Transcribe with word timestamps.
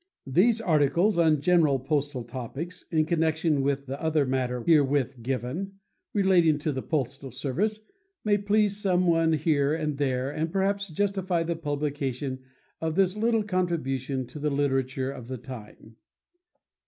These 0.25 0.59
articles 0.61 1.19
on 1.19 1.41
general 1.41 1.77
postal 1.77 2.23
topics 2.23 2.85
in 2.89 3.05
connection 3.05 3.61
with 3.61 3.85
the 3.85 4.01
other 4.01 4.25
matter 4.25 4.63
herewith 4.65 5.21
given, 5.21 5.73
relating 6.11 6.57
to 6.57 6.71
the 6.71 6.81
service, 7.31 7.79
may 8.25 8.39
please 8.39 8.81
some 8.81 9.05
one 9.05 9.33
here 9.33 9.75
and 9.75 9.99
there 9.99 10.31
and 10.31 10.51
perhaps 10.51 10.87
justify 10.89 11.43
the 11.43 11.55
publication 11.55 12.39
of 12.81 12.95
this 12.95 13.15
little 13.15 13.43
contribution 13.43 14.25
to 14.25 14.39
the 14.39 14.49
literature 14.49 15.11
of 15.11 15.27
the 15.27 15.37
time. 15.37 15.97